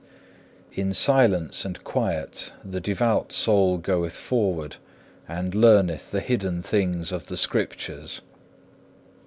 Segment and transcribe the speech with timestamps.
[0.69, 0.77] 6.
[0.79, 4.77] In silence and quiet the devout soul goeth forward
[5.27, 8.21] and learneth the hidden things of the Scriptures.